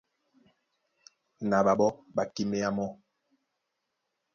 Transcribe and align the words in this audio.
Na 1.49 1.57
ɓaɓɔ́ 1.65 1.91
ɓá 2.15 2.23
kíméá 2.33 2.69
mɔ́. 2.77 2.87